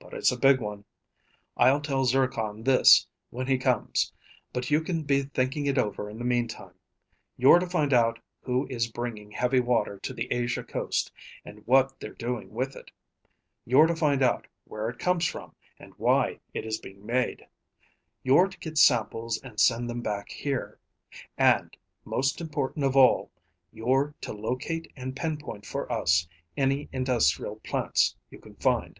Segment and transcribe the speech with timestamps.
[0.00, 0.84] But it's a big one.
[1.56, 4.10] I'll tell Zircon this when he comes,
[4.54, 6.72] but you can be thinking it over in the meantime.
[7.36, 11.12] You're to find out who is bringing heavy water to the Asia coast
[11.44, 12.90] and what they're doing with it.
[13.66, 17.46] You're to find out where it comes from, and why it is being made.
[18.22, 20.78] You're to get samples and send them back here.
[21.36, 21.76] And
[22.06, 23.30] most important of all,
[23.72, 26.26] you're to locate and pinpoint for us
[26.56, 28.98] any industrial plants you find."